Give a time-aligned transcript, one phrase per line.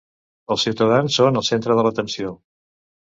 [0.53, 2.33] Els ciutadans són el centre de l'atenció.